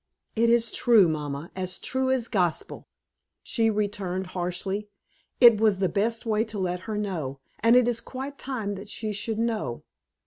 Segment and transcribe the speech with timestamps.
[0.35, 2.87] "It is true, mamma as true as gospel!"
[3.43, 4.89] she returned, harshly.
[5.39, 8.89] "It was the best way to let her know; and it is quite time that
[8.89, 9.83] she should know.